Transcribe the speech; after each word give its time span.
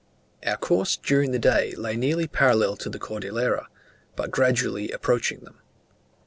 Our 0.43 0.57
course 0.57 0.97
during 0.97 1.29
the 1.29 1.37
day 1.37 1.75
lay 1.75 1.95
nearly 1.95 2.25
parallel 2.25 2.75
to 2.77 2.89
the 2.89 2.97
Cordillera, 2.97 3.67
but 4.15 4.31
gradually 4.31 4.89
approaching 4.89 5.41
them. 5.41 5.59